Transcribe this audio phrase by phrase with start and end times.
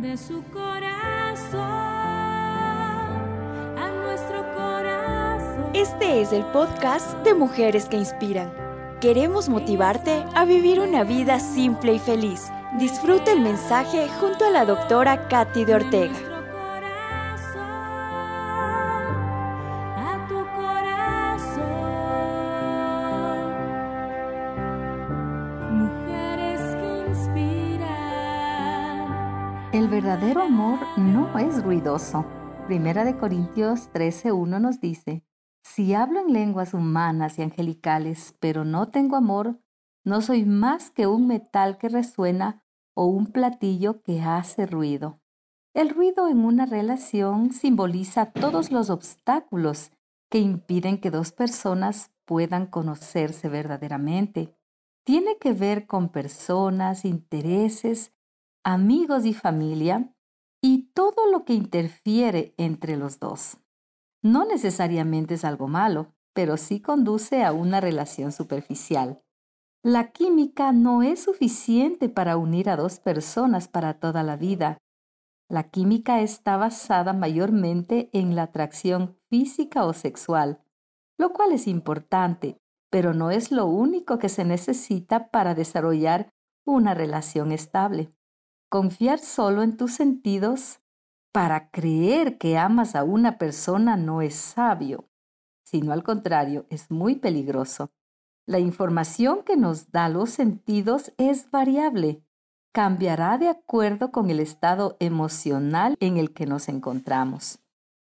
[0.00, 1.60] de su corazón
[3.76, 5.70] a nuestro corazón.
[5.74, 8.50] Este es el podcast de Mujeres que Inspiran.
[9.00, 12.50] Queremos motivarte a vivir una vida simple y feliz.
[12.78, 16.31] Disfruta el mensaje junto a la doctora Katy de Ortega.
[29.72, 32.26] El verdadero amor no es ruidoso.
[32.66, 35.24] Primera de Corintios 13:1 nos dice,
[35.62, 39.62] si hablo en lenguas humanas y angelicales, pero no tengo amor,
[40.04, 42.62] no soy más que un metal que resuena
[42.92, 45.22] o un platillo que hace ruido.
[45.72, 49.90] El ruido en una relación simboliza todos los obstáculos
[50.28, 54.54] que impiden que dos personas puedan conocerse verdaderamente.
[55.02, 58.12] Tiene que ver con personas, intereses,
[58.64, 60.14] amigos y familia
[60.60, 63.58] y todo lo que interfiere entre los dos.
[64.22, 69.22] No necesariamente es algo malo, pero sí conduce a una relación superficial.
[69.82, 74.78] La química no es suficiente para unir a dos personas para toda la vida.
[75.48, 80.62] La química está basada mayormente en la atracción física o sexual,
[81.18, 82.58] lo cual es importante,
[82.90, 86.30] pero no es lo único que se necesita para desarrollar
[86.64, 88.14] una relación estable.
[88.72, 90.80] Confiar solo en tus sentidos
[91.30, 95.10] para creer que amas a una persona no es sabio,
[95.62, 97.90] sino al contrario, es muy peligroso.
[98.46, 102.24] La información que nos da los sentidos es variable.
[102.72, 107.58] Cambiará de acuerdo con el estado emocional en el que nos encontramos.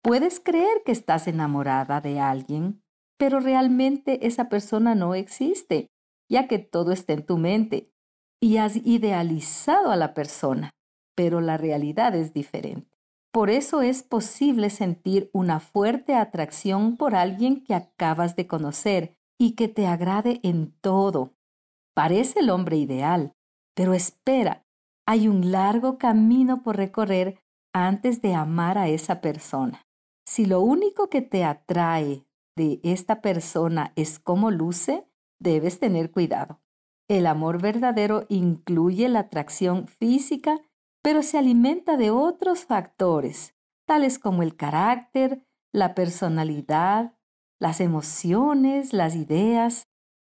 [0.00, 2.82] Puedes creer que estás enamorada de alguien,
[3.18, 5.88] pero realmente esa persona no existe,
[6.30, 7.93] ya que todo está en tu mente
[8.44, 10.74] y has idealizado a la persona,
[11.16, 12.98] pero la realidad es diferente.
[13.32, 19.52] Por eso es posible sentir una fuerte atracción por alguien que acabas de conocer y
[19.52, 21.32] que te agrade en todo.
[21.94, 23.32] Parece el hombre ideal,
[23.74, 24.66] pero espera,
[25.06, 27.40] hay un largo camino por recorrer
[27.72, 29.86] antes de amar a esa persona.
[30.26, 32.26] Si lo único que te atrae
[32.58, 35.06] de esta persona es cómo luce,
[35.40, 36.60] debes tener cuidado.
[37.08, 40.60] El amor verdadero incluye la atracción física,
[41.02, 43.54] pero se alimenta de otros factores,
[43.86, 47.14] tales como el carácter, la personalidad,
[47.60, 49.86] las emociones, las ideas,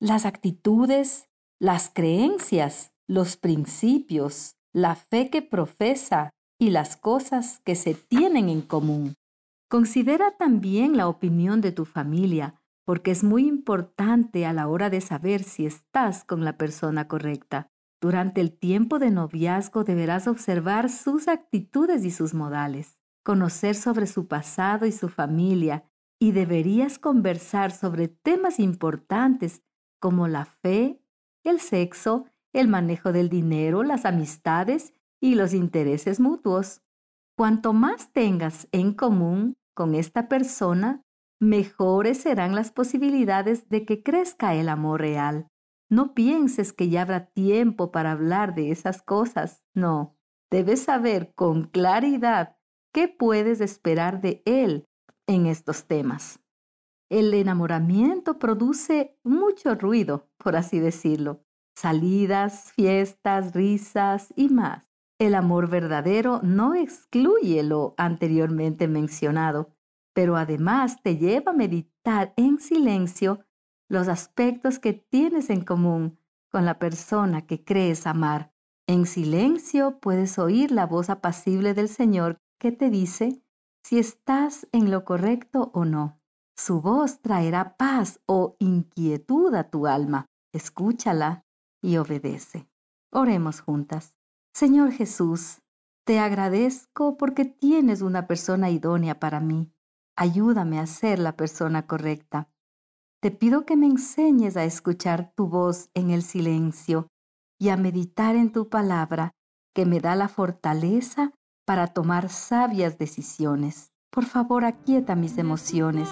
[0.00, 7.94] las actitudes, las creencias, los principios, la fe que profesa y las cosas que se
[7.94, 9.14] tienen en común.
[9.68, 15.00] Considera también la opinión de tu familia, porque es muy importante a la hora de
[15.00, 17.70] saber si estás con la persona correcta.
[18.00, 24.28] Durante el tiempo de noviazgo deberás observar sus actitudes y sus modales, conocer sobre su
[24.28, 25.84] pasado y su familia,
[26.18, 29.62] y deberías conversar sobre temas importantes
[29.98, 31.00] como la fe,
[31.42, 36.82] el sexo, el manejo del dinero, las amistades y los intereses mutuos.
[37.36, 41.03] Cuanto más tengas en común con esta persona,
[41.40, 45.48] mejores serán las posibilidades de que crezca el amor real.
[45.90, 49.62] No pienses que ya habrá tiempo para hablar de esas cosas.
[49.74, 50.16] No,
[50.50, 52.56] debes saber con claridad
[52.92, 54.88] qué puedes esperar de él
[55.26, 56.40] en estos temas.
[57.10, 61.44] El enamoramiento produce mucho ruido, por así decirlo.
[61.76, 64.90] Salidas, fiestas, risas y más.
[65.20, 69.73] El amor verdadero no excluye lo anteriormente mencionado,
[70.14, 73.44] pero además te lleva a meditar en silencio
[73.88, 76.18] los aspectos que tienes en común
[76.50, 78.52] con la persona que crees amar.
[78.86, 83.42] En silencio puedes oír la voz apacible del Señor que te dice
[83.82, 86.20] si estás en lo correcto o no.
[86.56, 90.26] Su voz traerá paz o inquietud a tu alma.
[90.52, 91.44] Escúchala
[91.82, 92.68] y obedece.
[93.10, 94.14] Oremos juntas.
[94.54, 95.60] Señor Jesús,
[96.04, 99.73] te agradezco porque tienes una persona idónea para mí.
[100.16, 102.48] Ayúdame a ser la persona correcta.
[103.20, 107.08] Te pido que me enseñes a escuchar tu voz en el silencio
[107.58, 109.32] y a meditar en tu palabra
[109.74, 111.32] que me da la fortaleza
[111.64, 113.92] para tomar sabias decisiones.
[114.10, 116.08] Por favor, aquieta mis emociones